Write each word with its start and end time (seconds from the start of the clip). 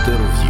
Інтерв'ю. 0.00 0.49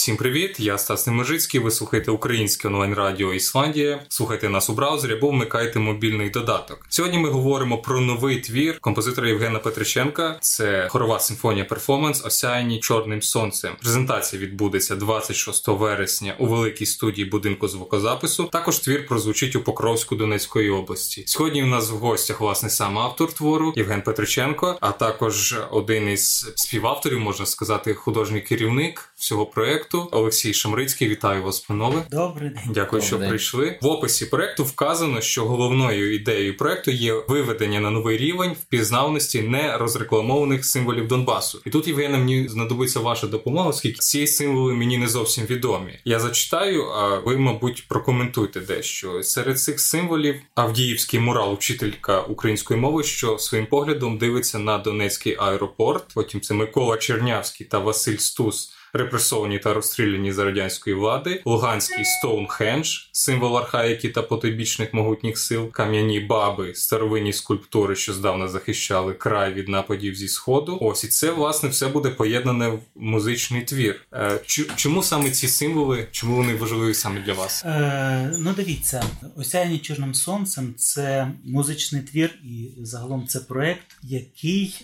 Всім 0.00 0.16
привіт! 0.16 0.60
Я 0.60 0.78
Стас 0.78 1.06
Неможицький. 1.06 1.60
Ви 1.60 1.70
слухаєте 1.70 2.10
українське 2.10 2.68
онлайн-радіо 2.68 3.34
Ісландія. 3.34 4.02
Слухайте 4.08 4.48
нас 4.48 4.70
у 4.70 4.72
браузері 4.72 5.12
або 5.12 5.28
вмикайте 5.28 5.78
мобільний 5.78 6.30
додаток. 6.30 6.86
Сьогодні 6.88 7.18
ми 7.18 7.28
говоримо 7.28 7.78
про 7.78 8.00
новий 8.00 8.40
твір 8.40 8.78
композитора 8.80 9.28
Євгена 9.28 9.58
Петриченка. 9.58 10.38
Це 10.40 10.88
хорова 10.90 11.20
симфонія 11.20 11.64
перформанс 11.64 12.24
Осяяні 12.24 12.80
чорним 12.80 13.22
сонцем. 13.22 13.72
Презентація 13.80 14.42
відбудеться 14.42 14.96
26 14.96 15.68
вересня 15.68 16.34
у 16.38 16.46
великій 16.46 16.86
студії 16.86 17.28
будинку 17.28 17.68
звукозапису. 17.68 18.44
Також 18.44 18.78
твір 18.78 19.06
прозвучить 19.06 19.56
у 19.56 19.62
Покровську 19.62 20.16
Донецької 20.16 20.70
області. 20.70 21.24
Сьогодні 21.26 21.62
у 21.62 21.66
нас 21.66 21.90
в 21.90 21.94
гостях 21.94 22.40
власне 22.40 22.70
сам 22.70 22.98
автор 22.98 23.32
твору 23.32 23.72
Євген 23.76 24.02
Петриченко, 24.02 24.78
а 24.80 24.92
також 24.92 25.54
один 25.70 26.08
із 26.08 26.52
співавторів, 26.56 27.20
можна 27.20 27.46
сказати, 27.46 27.94
художній 27.94 28.40
керівник 28.40 29.09
всього 29.20 29.46
проекту 29.46 30.08
Олексій 30.12 30.54
Шамрицький. 30.54 31.08
Вітаю 31.08 31.42
вас, 31.42 31.60
панове. 31.60 32.02
Добрий 32.10 32.50
день. 32.50 32.62
Дякую, 32.66 32.84
Добрий 32.86 33.02
що 33.06 33.18
день. 33.18 33.28
прийшли. 33.28 33.78
В 33.82 33.86
описі 33.86 34.26
проекту 34.26 34.64
вказано, 34.64 35.20
що 35.20 35.44
головною 35.44 36.14
ідеєю 36.14 36.56
проекту 36.56 36.90
є 36.90 37.14
виведення 37.28 37.80
на 37.80 37.90
новий 37.90 38.18
рівень 38.18 38.52
впізнавності 38.52 39.42
не 39.42 39.78
розрекламованих 39.78 40.64
символів 40.64 41.08
Донбасу. 41.08 41.60
І 41.66 41.70
тут 41.70 41.88
Євгена, 41.88 42.18
мені 42.18 42.48
знадобиться 42.48 43.00
ваша 43.00 43.26
допомога, 43.26 43.68
оскільки 43.68 43.98
ці 43.98 44.26
символи 44.26 44.74
мені 44.74 44.98
не 44.98 45.08
зовсім 45.08 45.46
відомі. 45.46 45.98
Я 46.04 46.20
зачитаю, 46.20 46.84
а 46.84 47.18
ви, 47.18 47.36
мабуть, 47.36 47.88
прокоментуйте 47.88 48.60
дещо. 48.60 49.22
Серед 49.22 49.60
цих 49.60 49.80
символів 49.80 50.34
Авдіївський 50.54 51.20
мурал, 51.20 51.54
учителька 51.54 52.20
української 52.20 52.80
мови, 52.80 53.04
що 53.04 53.38
своїм 53.38 53.66
поглядом 53.66 54.18
дивиться 54.18 54.58
на 54.58 54.78
Донецький 54.78 55.36
аеропорт. 55.38 56.04
Потім 56.14 56.40
це 56.40 56.54
Микола 56.54 56.96
Чернявський 56.96 57.66
та 57.66 57.78
Василь 57.78 58.16
Стус 58.16 58.72
репресовані 58.92 59.58
та 59.58 59.74
розстріляні 59.74 60.32
за 60.32 60.44
радянської 60.44 60.96
влади, 60.96 61.42
Луганський 61.44 62.04
Стоунхендж, 62.04 62.98
символ 63.12 63.58
архаїки 63.58 64.08
та 64.08 64.22
потойбічних 64.22 64.94
могутніх 64.94 65.38
сил, 65.38 65.70
кам'яні 65.70 66.20
баби, 66.20 66.74
старовинні 66.74 67.32
скульптури, 67.32 67.96
що 67.96 68.12
здавна 68.12 68.48
захищали 68.48 69.14
край 69.14 69.54
від 69.54 69.68
нападів 69.68 70.14
зі 70.14 70.28
сходу. 70.28 70.78
Ось 70.80 71.04
і 71.04 71.08
це 71.08 71.30
власне 71.30 71.68
все 71.68 71.88
буде 71.88 72.10
поєднане 72.10 72.68
в 72.68 72.80
музичний 72.94 73.62
твір. 73.62 74.00
Е, 74.12 74.40
чому 74.76 75.02
саме 75.02 75.30
ці 75.30 75.48
символи? 75.48 76.06
Чому 76.10 76.36
вони 76.36 76.54
важливі 76.54 76.94
саме 76.94 77.20
для 77.20 77.32
вас? 77.32 77.64
Е, 77.64 78.36
Ну 78.38 78.52
дивіться, 78.56 79.04
осяяні 79.36 79.78
чорним 79.78 80.14
сонцем 80.14 80.74
це 80.76 81.32
музичний 81.44 82.02
твір, 82.02 82.30
і 82.44 82.70
загалом 82.82 83.26
це 83.26 83.40
проект, 83.40 83.86
який 84.02 84.74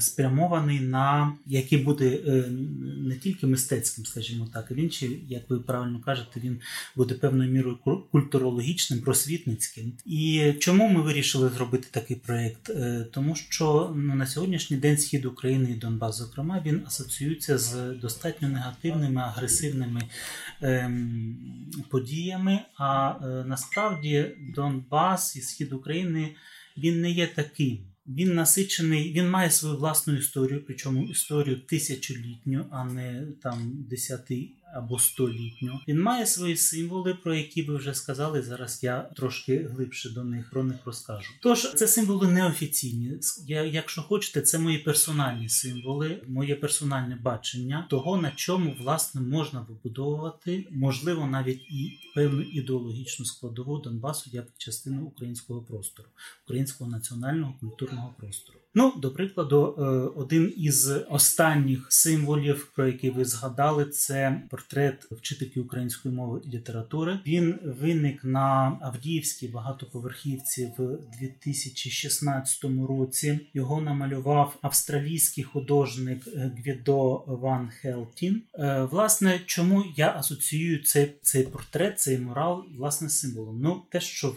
спрямований 0.00 0.80
на 0.80 1.32
який 1.46 1.78
буде 1.78 2.18
е, 2.26 2.44
не 2.98 3.14
тільки 3.24 3.46
мистецьким, 3.46 4.06
скажімо 4.06 4.48
так, 4.52 4.70
він 4.70 4.90
чи, 4.90 5.20
як 5.28 5.50
ви 5.50 5.60
правильно 5.60 6.00
кажете, 6.00 6.40
він 6.40 6.60
буде 6.96 7.14
певною 7.14 7.50
мірою 7.50 7.78
культурологічним, 8.12 9.00
просвітницьким. 9.00 9.92
І 10.04 10.52
чому 10.58 10.88
ми 10.88 11.02
вирішили 11.02 11.48
зробити 11.48 11.88
такий 11.90 12.16
проєкт? 12.16 12.70
Е, 12.70 13.06
тому 13.12 13.34
що 13.34 13.94
ну, 13.96 14.14
на 14.14 14.26
сьогоднішній 14.26 14.76
день 14.76 14.98
схід 14.98 15.24
України 15.24 15.70
і 15.70 15.74
Донбас, 15.74 16.18
зокрема, 16.18 16.62
він 16.66 16.82
асоціюється 16.86 17.58
з 17.58 17.94
достатньо 18.02 18.48
негативними, 18.48 19.20
агресивними 19.20 20.02
ем, 20.62 21.70
подіями. 21.90 22.58
А 22.78 23.14
е, 23.22 23.44
насправді 23.46 24.30
Донбас 24.54 25.36
і 25.36 25.40
схід 25.40 25.72
України 25.72 26.34
він 26.76 27.00
не 27.00 27.10
є 27.10 27.26
таким. 27.26 27.93
Він 28.06 28.34
насичений, 28.34 29.12
він 29.12 29.30
має 29.30 29.50
свою 29.50 29.76
власну 29.76 30.16
історію, 30.16 30.64
причому 30.66 31.02
історію 31.02 31.60
тисячолітню, 31.60 32.66
а 32.70 32.84
не 32.84 33.26
там 33.42 33.86
десяти 33.90 34.48
або 34.74 34.98
столітню. 34.98 35.80
Він 35.88 36.02
має 36.02 36.26
свої 36.26 36.56
символи, 36.56 37.14
про 37.14 37.34
які 37.34 37.62
ви 37.62 37.76
вже 37.76 37.94
сказали. 37.94 38.42
Зараз 38.42 38.80
я 38.82 39.00
трошки 39.00 39.58
глибше 39.58 40.10
до 40.10 40.24
них 40.24 40.50
про 40.50 40.64
них 40.64 40.76
розкажу. 40.84 41.32
Тож 41.42 41.72
це 41.74 41.86
символи 41.86 42.28
неофіційні. 42.28 43.12
Я, 43.46 43.64
якщо 43.64 44.02
хочете, 44.02 44.40
це 44.40 44.58
мої 44.58 44.78
персональні 44.78 45.48
символи, 45.48 46.22
моє 46.28 46.54
персональне 46.54 47.16
бачення 47.16 47.86
того, 47.90 48.16
на 48.16 48.30
чому 48.30 48.76
власне 48.80 49.20
можна 49.20 49.66
вибудовувати, 49.68 50.66
можливо, 50.70 51.26
навіть 51.26 51.60
і 51.60 51.98
певну 52.14 52.42
ідеологічну 52.42 53.26
складову 53.26 53.78
Донбасу 53.78 54.30
як 54.32 54.46
частину 54.58 55.04
українського 55.04 55.62
простору, 55.62 56.08
українського 56.44 56.90
національного 56.90 57.54
культурного 57.60 58.14
простору. 58.18 58.58
Ну, 58.76 58.92
до 58.96 59.10
прикладу, 59.10 59.74
е, 59.78 59.82
один 60.20 60.52
із 60.56 60.90
останніх 61.10 61.86
символів, 61.88 62.72
про 62.74 62.86
який 62.86 63.10
ви 63.10 63.24
згадали, 63.24 63.84
це 63.84 64.42
портрет 64.50 65.06
вчительки 65.10 65.60
української 65.60 66.14
мови 66.14 66.40
і 66.44 66.50
літератури. 66.50 67.18
Він 67.26 67.58
виник 67.80 68.24
на 68.24 68.78
Авдіївській 68.82 69.48
багатоповерхівці 69.48 70.72
в 70.78 70.98
2016 71.20 72.86
році. 72.88 73.40
Його 73.54 73.80
намалював 73.80 74.58
австралійський 74.62 75.44
художник 75.44 76.28
Гвідо 76.36 77.24
Ван 77.26 77.68
Хелтін. 77.68 78.42
Е, 78.54 78.82
власне, 78.90 79.40
чому 79.46 79.84
я 79.96 80.14
асоціюю 80.16 80.82
цей 80.82 81.12
цей 81.22 81.42
портрет, 81.42 82.00
цей 82.00 82.18
мурал, 82.18 82.64
власне, 82.78 83.08
символом? 83.08 83.60
Ну, 83.60 83.82
те, 83.90 84.00
що 84.00 84.36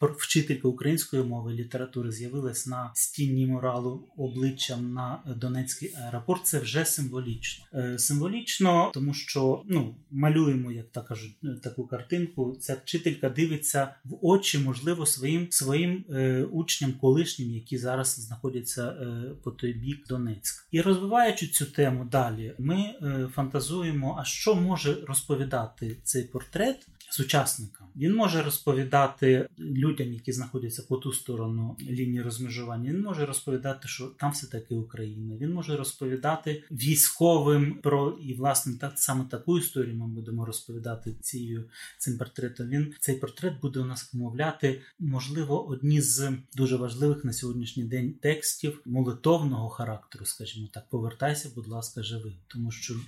вчителька 0.00 0.68
української 0.68 1.22
мови 1.22 1.54
і 1.54 1.56
літератури 1.56 2.12
з'явилась 2.12 2.66
на 2.66 2.90
стінні 2.94 3.46
мурал 3.46 3.77
впало 3.78 4.00
обличчям 4.16 4.92
на 4.92 5.20
Донецький 5.36 5.94
аеропорт, 6.04 6.46
це 6.46 6.58
вже 6.58 6.84
символічно. 6.84 7.64
Е, 7.74 7.98
символічно, 7.98 8.90
тому 8.94 9.14
що 9.14 9.62
ну 9.68 9.94
малюємо, 10.10 10.72
як 10.72 10.88
так 10.90 11.06
кажуть, 11.06 11.36
е, 11.44 11.48
таку 11.62 11.86
картинку. 11.86 12.56
Ця 12.60 12.74
вчителька 12.74 13.28
дивиться 13.30 13.94
в 14.04 14.18
очі, 14.22 14.58
можливо, 14.58 15.06
своїм 15.06 15.46
своїм 15.50 16.04
е, 16.10 16.44
учням 16.44 16.92
колишнім, 16.92 17.54
які 17.54 17.78
зараз 17.78 18.08
знаходяться 18.08 18.88
е, 18.88 19.22
по 19.42 19.50
той 19.50 19.72
бік 19.72 20.06
Донецьк. 20.08 20.68
І 20.70 20.80
розвиваючи 20.80 21.46
цю 21.46 21.66
тему 21.66 22.08
далі, 22.10 22.54
ми 22.58 22.76
е, 22.76 23.28
фантазуємо, 23.34 24.16
а 24.20 24.24
що 24.24 24.54
може 24.54 24.96
розповідати 25.06 25.96
цей 26.04 26.22
портрет 26.22 26.86
сучасникам. 27.10 27.88
Він 27.98 28.14
може 28.14 28.42
розповідати 28.42 29.48
людям, 29.58 30.12
які 30.12 30.32
знаходяться 30.32 30.82
по 30.88 30.96
ту 30.96 31.12
сторону 31.12 31.76
лінії 31.80 32.22
розмежування. 32.22 32.90
Він 32.90 33.00
може 33.00 33.26
розповідати, 33.26 33.88
що 33.88 34.06
там 34.06 34.32
все 34.32 34.46
таки 34.46 34.74
Україна. 34.74 35.36
Він 35.36 35.52
може 35.52 35.76
розповідати 35.76 36.62
військовим 36.70 37.78
про 37.82 38.18
і 38.22 38.34
власне 38.34 38.78
так 38.80 38.92
саме 38.96 39.24
таку 39.30 39.58
історію. 39.58 39.96
Ми 39.96 40.06
будемо 40.06 40.44
розповідати 40.44 41.14
цією 41.20 41.64
цим 41.98 42.18
портретом. 42.18 42.68
Він 42.68 42.94
цей 43.00 43.14
портрет 43.14 43.60
буде 43.60 43.80
у 43.80 43.84
нас 43.84 44.14
вмовляти, 44.14 44.80
можливо, 44.98 45.68
одні 45.68 46.00
з 46.00 46.32
дуже 46.54 46.76
важливих 46.76 47.24
на 47.24 47.32
сьогоднішній 47.32 47.84
день 47.84 48.12
текстів 48.12 48.80
молитовного 48.84 49.68
характеру, 49.68 50.24
скажімо 50.24 50.68
так, 50.72 50.88
повертайся, 50.88 51.50
будь 51.54 51.68
ласка, 51.68 52.02
живи, 52.02 52.32
тому 52.46 52.70
що 52.70 52.94
е, 52.94 52.98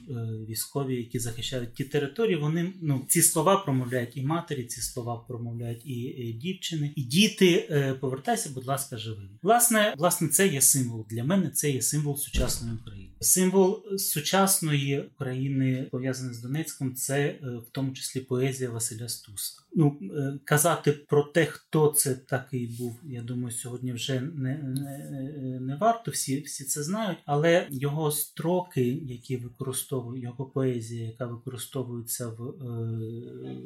військові, 0.49 0.97
які 0.97 1.19
захищають 1.19 1.75
ті 1.75 1.85
території, 1.85 2.37
вони 2.37 2.73
ну 2.81 3.05
ці 3.09 3.23
слова 3.23 3.57
промовляють 3.57 3.90
і 4.17 4.23
матері. 4.23 4.65
ці 4.65 4.81
слова 4.81 5.25
промовляють 5.29 5.87
і, 5.87 6.01
і 6.01 6.33
дівчини, 6.33 6.93
і 6.97 7.03
діти. 7.03 7.69
Е, 7.71 7.95
повертайся, 7.95 8.51
будь 8.55 8.67
ласка, 8.67 8.99
живими. 8.99 9.39
Власне, 9.43 9.95
власне, 9.99 10.29
це 10.29 10.49
є 10.49 10.61
символ 10.61 11.07
для 11.11 11.25
мене. 11.25 11.51
Це 11.51 11.71
є 11.71 11.83
символ 11.83 12.17
сучасної 12.17 12.75
України. 12.75 13.10
Символ 13.23 13.97
сучасної 13.99 15.01
України 15.01 15.89
пов'язаний 15.91 16.35
з 16.35 16.43
Донецьком. 16.43 16.95
Це 16.95 17.21
е, 17.21 17.39
в 17.43 17.67
тому 17.73 17.93
числі 17.93 18.21
поезія 18.21 18.71
Василя 18.71 19.09
Стуса. 19.09 19.63
Ну 19.75 19.99
е, 20.03 20.39
казати 20.45 20.93
про 20.93 21.23
те, 21.23 21.47
хто 21.47 21.89
це 21.89 22.15
такий 22.15 22.67
був. 22.67 23.01
Я 23.05 23.23
думаю, 23.23 23.51
сьогодні 23.51 23.93
вже 23.93 24.21
не 24.21 24.55
не, 24.55 25.61
не 25.61 25.77
варто. 25.77 26.11
Всі 26.11 26.41
всі 26.41 26.65
це 26.65 26.83
знають, 26.83 27.19
але 27.27 27.69
його 27.71 28.11
строки, 28.11 28.85
які 29.03 29.37
використовують 29.37 30.25
його 30.25 30.45
поезія, 30.45 31.07
яка 31.07 31.27
використовується 31.27 32.29
в, 32.29 32.45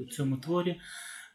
в 0.03 0.09
цьому 0.11 0.37
творі 0.37 0.77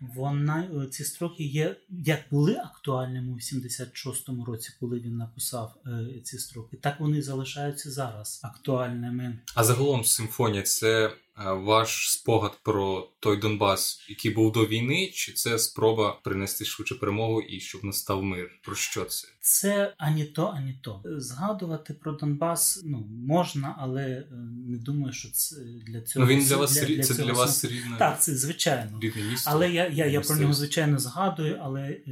вона 0.01 0.63
е, 0.83 0.87
ці 0.87 1.03
строки 1.03 1.43
є 1.43 1.75
як 1.89 2.19
були 2.31 2.55
актуальними 2.55 3.33
у 3.33 3.35
76-му 3.35 4.45
році, 4.45 4.73
коли 4.79 4.99
він 4.99 5.17
написав 5.17 5.75
е, 5.85 6.21
ці 6.23 6.37
строки, 6.37 6.77
так 6.77 6.99
вони 6.99 7.21
залишаються 7.21 7.91
зараз 7.91 8.41
актуальними. 8.43 9.39
А 9.55 9.63
загалом 9.63 10.03
симфонія 10.03 10.63
це 10.63 11.11
ваш 11.45 12.11
спогад 12.11 12.59
про 12.63 13.09
той 13.19 13.37
Донбас, 13.37 14.05
який 14.09 14.31
був 14.31 14.51
до 14.51 14.65
війни, 14.65 15.11
чи 15.13 15.33
це 15.33 15.59
спроба 15.59 16.19
принести 16.23 16.65
швидше 16.65 16.95
перемогу 16.95 17.41
і 17.41 17.59
щоб 17.59 17.83
настав 17.83 18.23
мир? 18.23 18.51
Про 18.63 18.75
що 18.75 19.05
це? 19.05 19.27
Це 19.41 19.93
ані 19.97 20.25
то, 20.25 20.47
ані 20.47 20.79
то. 20.81 21.01
Згадувати 21.05 21.93
про 21.93 22.11
Донбас 22.11 22.81
ну 22.85 23.07
можна, 23.27 23.75
але 23.79 24.03
е, 24.03 24.25
не 24.67 24.77
думаю, 24.77 25.13
що 25.13 25.31
це 25.31 25.55
для 25.87 26.01
цього 26.01 26.25
Ну 26.25 26.31
він 26.31 26.43
для 26.45 26.57
вас 26.57 26.73
для, 26.73 26.85
для 26.85 27.03
це 27.03 27.13
для 27.13 27.33
вас 27.33 27.65
рідне. 27.65 27.95
Так, 27.99 28.21
це 28.21 28.35
звичайно. 28.35 28.99
Рідне 29.01 29.23
місто. 29.23 29.49
Але 29.53 29.71
я 29.71 29.87
я, 29.87 30.05
я 30.05 30.21
про 30.21 30.35
нього 30.35 30.53
звичайно 30.53 30.99
згадую, 30.99 31.59
але 31.61 31.81
е, 31.81 32.03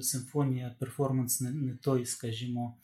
симфонія 0.00 0.74
перформанс 0.78 1.40
не, 1.40 1.50
не 1.50 1.76
той, 1.76 2.06
скажімо. 2.06 2.76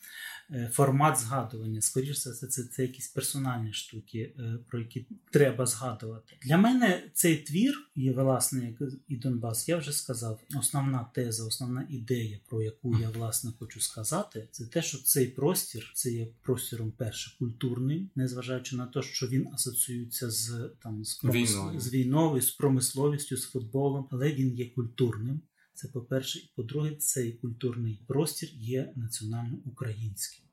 Е, 0.54 0.70
формат 0.72 1.18
згадування. 1.18 1.80
Скоріше 1.80 2.14
це, 2.14 2.46
це, 2.46 2.64
це 2.64 2.82
якісь 2.82 3.08
персональні 3.08 3.72
штуки, 3.72 4.34
е, 4.38 4.58
про 4.68 4.78
які 4.78 5.06
треба 5.30 5.66
згадувати. 5.72 6.38
Для 6.42 6.58
мене 6.58 7.10
цей 7.14 7.36
твір, 7.36 7.74
і 7.94 8.10
власне, 8.10 8.76
як 8.80 8.90
і 9.08 9.16
Донбас, 9.16 9.68
я 9.68 9.76
вже 9.76 9.92
сказав. 9.92 10.40
Основна 10.58 11.04
теза, 11.14 11.44
основна 11.44 11.86
ідея, 11.90 12.40
про 12.48 12.62
яку 12.62 12.98
я 12.98 13.10
власне 13.10 13.52
хочу 13.58 13.80
сказати, 13.80 14.48
це 14.50 14.66
те, 14.66 14.82
що 14.82 14.98
цей 14.98 15.26
простір 15.26 15.92
це 15.94 16.12
є 16.12 16.28
простіром 16.42 16.92
перше 16.92 17.38
культурним, 17.38 18.10
незважаючи 18.14 18.76
на 18.76 18.86
те, 18.86 19.02
що 19.02 19.26
він 19.26 19.48
асоціюється 19.54 20.30
з 20.30 20.70
там 20.82 21.04
з, 21.04 21.14
промис... 21.14 21.50
війною. 21.50 21.80
з 21.80 21.92
війною, 21.92 22.42
з 22.42 22.50
промисловістю, 22.50 23.36
з 23.36 23.44
футболом, 23.44 24.08
але 24.10 24.32
він 24.32 24.54
є 24.54 24.70
культурним. 24.70 25.40
Це 25.74 25.88
по-перше, 25.88 26.38
і 26.38 26.50
по-друге, 26.56 26.96
цей 26.96 27.32
культурний 27.32 28.00
простір 28.06 28.48
є 28.54 28.92
національно 28.96 29.58
українським. 29.64 30.44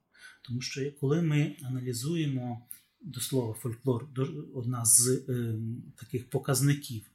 Тому 0.42 0.62
що 0.62 0.92
коли 1.00 1.22
ми 1.22 1.56
аналізуємо 1.64 2.68
до 3.02 3.20
слова 3.20 3.54
фольклор, 3.54 4.08
одна 4.54 4.86
з 4.86 5.08
е, 5.30 5.56
таких 5.96 6.30
показників, 6.30 7.12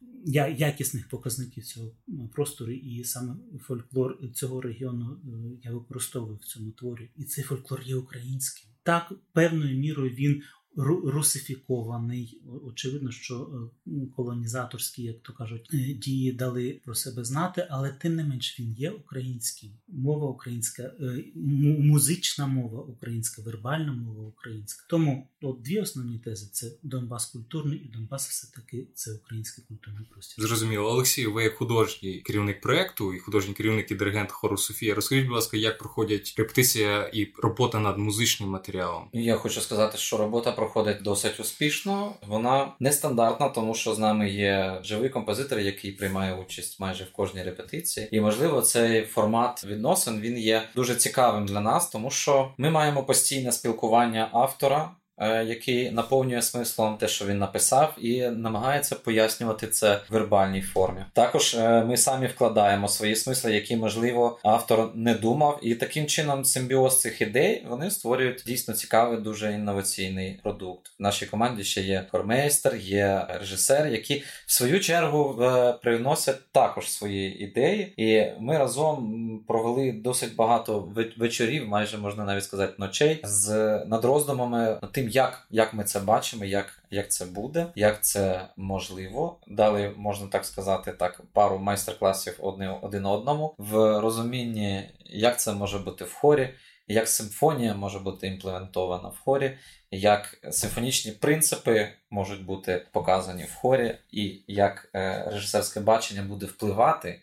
якісних 0.57 1.09
показників 1.09 1.65
цього 1.65 1.91
простору, 2.33 2.73
і 2.73 3.05
саме 3.05 3.37
фольклор 3.61 4.19
цього 4.35 4.61
регіону 4.61 5.13
е, 5.13 5.59
я 5.65 5.73
використовую 5.73 6.37
в 6.37 6.45
цьому 6.45 6.71
творі, 6.71 7.11
і 7.17 7.25
цей 7.25 7.45
фольклор 7.45 7.83
є 7.83 7.97
українським. 7.97 8.71
Так, 8.83 9.13
певною 9.33 9.79
мірою 9.79 10.11
він 10.11 10.43
русифікований. 10.77 12.41
Очевидно, 12.67 13.11
що 13.11 13.51
е, 13.87 13.91
колонізаторські, 14.17 15.03
як 15.03 15.23
то 15.23 15.33
кажуть, 15.33 15.71
е, 15.75 15.77
дії 15.77 16.33
дали 16.33 16.81
про 16.85 16.95
себе 16.95 17.25
знати, 17.25 17.67
але 17.71 17.91
тим 17.91 18.15
не 18.15 18.25
менш 18.25 18.61
він 18.61 18.73
є 18.73 18.91
українським. 18.91 19.71
Мова 19.89 20.27
українська, 20.27 20.83
е, 20.83 21.25
музична 21.79 22.47
мова 22.47 22.83
українська, 22.83 23.43
вербальна 23.43 23.93
мова 23.93 24.29
українська. 24.29 24.85
Тому 24.89 25.29
от 25.43 25.63
дві 25.63 25.81
основні 25.81 26.19
тези: 26.19 26.49
це 26.53 26.73
Донбас 26.83 27.27
культурний 27.27 27.79
і 27.79 27.89
Донбас, 27.89 28.29
все 28.29 28.53
таки 28.55 28.89
це 28.95 29.13
український 29.13 29.65
культурний 29.69 30.05
простір. 30.11 30.45
Зрозуміло, 30.45 30.91
Олексій, 30.91 31.27
ви 31.27 31.43
як 31.43 31.55
художній 31.55 32.21
керівник 32.21 32.61
проекту 32.61 33.15
і 33.15 33.19
художній 33.19 33.55
керівник 33.55 33.91
і 33.91 33.95
диригент 33.95 34.33
хору 34.33 34.57
Софія. 34.57 34.95
Розкажіть, 34.95 35.27
будь 35.27 35.35
ласка, 35.35 35.57
як 35.57 35.79
проходять 35.79 36.35
репетиція 36.39 37.11
і 37.15 37.33
робота 37.43 37.81
над 37.81 37.99
музичним 37.99 38.51
матеріалом? 38.51 39.09
Я 39.13 39.37
хочу 39.37 39.61
сказати, 39.61 39.99
що 39.99 40.17
робота 40.17 40.53
про 40.53 40.64
проходить 40.65 41.03
досить 41.03 41.41
успішно. 41.41 42.13
Вона 42.27 42.73
нестандартна, 42.81 43.49
тому 43.49 43.75
що 43.75 43.95
з 43.95 43.99
нами 43.99 44.31
є 44.31 44.79
живий 44.83 45.11
композитор, 45.11 45.59
який 45.59 45.93
приймає 45.93 46.35
участь 46.35 46.81
майже 46.81 47.05
в 47.05 47.13
кожній 47.13 47.43
репетиції. 47.43 48.09
І 48.11 48.21
можливо, 48.21 48.63
цей 48.63 49.05
формат 49.05 49.65
відносин 49.65 50.21
він 50.21 50.39
є 50.39 50.63
дуже 50.75 50.95
цікавим 50.95 51.47
для 51.47 51.61
нас, 51.61 51.89
тому 51.89 52.11
що 52.11 52.55
ми 52.59 52.71
маємо 52.71 53.05
постійне 53.05 53.53
спілкування 53.53 54.29
автора. 54.33 54.91
Е, 55.19 55.45
який 55.45 55.91
наповнює 55.91 56.43
смислом 56.43 56.97
те, 56.97 57.09
що 57.09 57.27
він 57.27 57.39
написав, 57.39 57.95
і 57.99 58.29
намагається 58.29 58.95
пояснювати 58.95 59.67
це 59.67 59.95
в 59.95 60.13
вербальній 60.13 60.63
формі. 60.63 61.01
Також 61.13 61.55
е, 61.55 61.85
ми 61.85 61.97
самі 61.97 62.27
вкладаємо 62.27 62.89
свої 62.89 63.17
смисли, 63.17 63.55
які 63.55 63.77
можливо 63.77 64.39
автор 64.43 64.91
не 64.95 65.15
думав, 65.15 65.59
і 65.63 65.75
таким 65.75 66.07
чином 66.07 66.45
симбіоз 66.45 67.01
цих 67.01 67.21
ідей 67.21 67.67
вони 67.69 67.91
створюють 67.91 68.43
дійсно 68.47 68.75
цікавий, 68.75 69.19
дуже 69.19 69.53
інноваційний 69.53 70.41
продукт. 70.43 70.89
В 70.99 71.03
нашій 71.03 71.27
команді 71.27 71.65
ще 71.65 71.81
є 71.81 72.07
хормейстер, 72.11 72.77
є 72.77 73.27
режисер, 73.41 73.87
які 73.87 74.23
в 74.47 74.53
свою 74.53 74.81
чергу 74.81 75.43
е, 75.43 75.73
привносять 75.73 76.53
також 76.53 76.93
свої 76.93 77.45
ідеї, 77.45 77.95
і 77.97 78.41
ми 78.41 78.59
разом 78.59 79.41
провели 79.49 79.93
досить 79.93 80.37
багато 80.37 80.93
вечорів, 81.17 81.69
майже 81.69 81.99
можна 81.99 82.25
навіть 82.25 82.45
сказати, 82.45 82.75
ночей 82.79 83.21
з 83.25 83.51
над 83.87 84.05
роздумами 84.05 84.79
над 84.83 84.93
тим 84.93 85.04
тим, 85.05 85.13
як 85.13 85.47
як 85.51 85.75
ми 85.75 85.85
це 85.85 86.01
бачимо, 86.01 86.45
як 86.45 86.83
як 86.91 87.11
це 87.11 87.25
буде, 87.25 87.67
як 87.75 88.05
це 88.05 88.49
можливо. 88.57 89.41
Далі 89.47 89.91
можна 89.97 90.27
так 90.27 90.45
сказати, 90.45 90.93
так 90.93 91.21
пару 91.33 91.59
майстер-класів 91.59 92.37
одне, 92.39 92.79
один 92.83 93.07
одному 93.07 93.55
в 93.59 94.01
розумінні, 94.01 94.91
як 95.05 95.41
це 95.41 95.53
може 95.53 95.79
бути 95.79 96.05
в 96.05 96.13
хорі, 96.13 96.55
як 96.89 97.09
симфонія 97.09 97.75
може 97.75 97.99
бути 97.99 98.27
імплементована 98.27 99.09
в 99.09 99.19
хорі, 99.25 99.59
як 99.91 100.39
симфонічні 100.51 101.13
принципи 101.13 101.89
можуть 102.11 102.45
бути 102.45 102.87
показані 102.93 103.45
в 103.45 103.55
хорі, 103.55 103.99
і 104.11 104.45
як 104.47 104.91
е, 104.95 105.25
режисерське 105.33 105.81
бачення 105.81 106.23
буде 106.23 106.47
впливати 106.47 107.21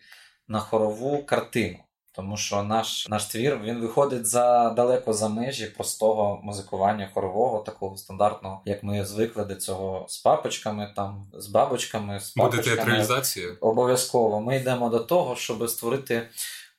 на 0.48 0.60
хорову 0.60 1.22
картину. 1.22 1.78
Тому 2.14 2.36
що 2.36 2.62
наш 2.62 3.08
наш 3.08 3.24
твір 3.26 3.60
він 3.64 3.80
виходить 3.80 4.26
за 4.26 4.70
далеко 4.70 5.12
за 5.12 5.28
межі 5.28 5.66
простого 5.66 6.40
музикування 6.42 7.10
хорового, 7.14 7.58
такого 7.58 7.96
стандартного, 7.96 8.62
як 8.64 8.82
ми 8.82 9.04
звикли 9.04 9.44
до 9.44 9.54
цього 9.54 10.06
з 10.08 10.18
папочками, 10.18 10.92
там 10.96 11.26
з 11.32 11.46
бабочками, 11.46 12.20
з 12.20 12.30
папочками. 12.30 12.62
Буде 12.62 12.76
театралізація. 12.76 13.48
Обов'язково. 13.60 14.40
Ми 14.40 14.56
йдемо 14.56 14.88
до 14.88 14.98
того, 14.98 15.36
щоб 15.36 15.70
створити 15.70 16.28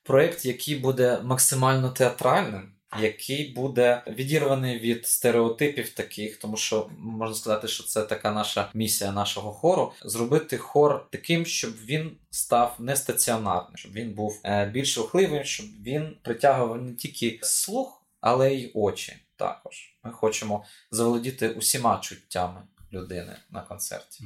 проект, 0.03 0.45
який 0.45 0.75
буде 0.75 1.19
максимально 1.23 1.89
театральним 1.89 2.73
який 3.01 3.53
буде 3.53 4.03
відірваний 4.07 4.79
від 4.79 5.07
стереотипів 5.07 5.89
таких, 5.89 6.37
тому 6.37 6.57
що 6.57 6.89
можна 6.99 7.35
сказати, 7.35 7.67
що 7.67 7.83
це 7.83 8.01
така 8.01 8.31
наша 8.31 8.69
місія 8.73 9.11
нашого 9.11 9.51
хору 9.51 9.91
зробити 10.05 10.57
хор 10.57 11.07
таким, 11.11 11.45
щоб 11.45 11.71
він 11.85 12.11
став 12.29 12.75
не 12.79 12.95
стаціонарним, 12.95 13.77
щоб 13.77 13.93
він 13.93 14.13
був 14.13 14.41
е, 14.43 14.65
більш 14.65 14.97
рухливим, 14.97 15.43
щоб 15.43 15.65
він 15.83 16.17
притягував 16.21 16.81
не 16.81 16.93
тільки 16.93 17.39
слух, 17.41 18.05
але 18.21 18.53
й 18.53 18.71
очі. 18.73 19.15
Також 19.35 19.95
ми 20.03 20.11
хочемо 20.11 20.65
заволодіти 20.91 21.49
усіма 21.49 21.97
чуттями 21.97 22.61
людини 22.93 23.35
на 23.51 23.61
концерті. 23.61 24.23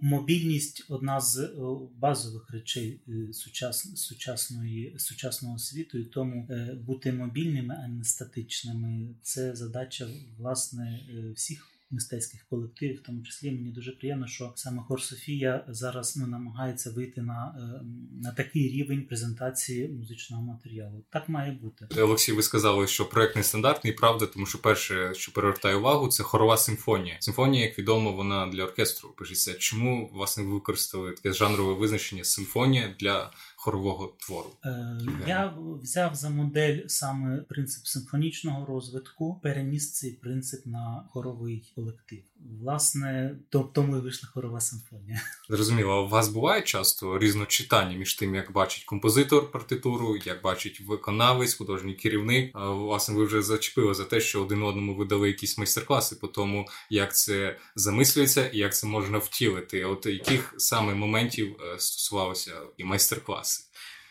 Мобільність 0.00 0.84
одна 0.88 1.20
з 1.20 1.38
е, 1.38 1.50
базових 1.96 2.50
речей 2.50 3.00
сучас, 3.32 3.96
сучасної 3.96 4.98
сучасного 4.98 5.58
світу, 5.58 5.98
і 5.98 6.04
тому 6.04 6.46
е, 6.50 6.74
бути 6.86 7.12
мобільними, 7.12 7.76
а 7.84 7.88
не 7.88 8.04
статичними 8.04 9.14
це 9.22 9.56
задача 9.56 10.08
власне 10.38 11.00
всіх 11.36 11.75
мистецьких 11.90 12.46
колективів, 12.50 12.98
в 12.98 13.02
тому 13.02 13.22
числі 13.22 13.50
мені 13.50 13.70
дуже 13.70 13.92
приємно, 13.92 14.26
що 14.26 14.52
саме 14.56 14.82
Хор 14.82 15.02
Софія 15.02 15.64
зараз 15.68 16.16
ну, 16.16 16.26
намагається 16.26 16.90
вийти 16.90 17.22
на 17.22 17.54
е, 17.58 17.84
на 18.22 18.32
такий 18.32 18.68
рівень 18.68 19.06
презентації 19.06 19.88
музичного 19.88 20.42
матеріалу. 20.42 21.04
Так 21.10 21.28
має 21.28 21.52
бути. 21.52 21.88
Олексій, 22.02 22.32
ви 22.32 22.42
сказали, 22.42 22.86
що 22.86 23.08
проект 23.08 23.36
нестандартний, 23.36 23.92
правда, 23.92 24.26
тому 24.26 24.46
що 24.46 24.62
перше, 24.62 25.14
що 25.14 25.32
перевертає 25.32 25.76
увагу, 25.76 26.08
це 26.08 26.22
хорова 26.22 26.56
симфонія. 26.56 27.16
Симфонія, 27.20 27.64
як 27.64 27.78
відомо, 27.78 28.12
вона 28.12 28.46
для 28.46 28.64
оркестру 28.64 29.14
пишеться. 29.18 29.54
Чому 29.54 30.10
власне 30.12 30.44
ви 30.44 30.52
використали 30.52 31.12
таке 31.12 31.32
жанрове 31.32 31.74
визначення 31.74 32.24
симфонія 32.24 32.94
для 33.00 33.30
хорового 33.66 34.14
твору? 34.18 34.50
Е, 34.64 34.98
Я 35.26 35.54
взяв 35.82 36.14
за 36.14 36.30
модель 36.30 36.78
саме 36.86 37.36
принцип 37.36 37.86
симфонічного 37.86 38.66
розвитку, 38.66 39.40
переніс 39.42 39.92
цей 39.92 40.12
принцип 40.12 40.66
на 40.66 41.04
хоровий 41.10 41.72
колектив. 41.74 42.22
Власне, 42.60 43.36
тому 43.72 43.96
і 43.96 44.00
вийшла 44.00 44.28
хорова 44.34 44.60
симфонія. 44.60 45.20
Зрозуміло, 45.48 45.90
а 45.92 46.02
у 46.02 46.08
вас 46.08 46.28
буває 46.28 46.62
часто 46.62 47.18
різночитання 47.18 47.96
між 47.96 48.14
тим, 48.14 48.34
як 48.34 48.52
бачить 48.52 48.84
композитор 48.84 49.50
партитуру, 49.50 50.16
як 50.16 50.42
бачить 50.42 50.80
виконавець, 50.80 51.54
художній 51.54 51.94
керівник. 51.94 52.50
Власне, 52.54 53.14
ви 53.14 53.24
вже 53.24 53.42
зачепили 53.42 53.94
за 53.94 54.04
те, 54.04 54.20
що 54.20 54.42
один 54.42 54.62
одному 54.62 54.94
видали 54.94 55.28
якісь 55.28 55.58
майстер-класи 55.58 56.16
по 56.16 56.28
тому, 56.28 56.66
як 56.90 57.16
це 57.16 57.58
замислюється 57.74 58.48
і 58.48 58.58
як 58.58 58.76
це 58.76 58.86
можна 58.86 59.18
втілити. 59.18 59.84
От 59.84 60.06
яких 60.06 60.54
саме 60.56 60.94
моментів 60.94 61.56
е, 61.60 61.78
стосувалося 61.78 62.52
і 62.76 62.84
майстер-класи? 62.84 63.55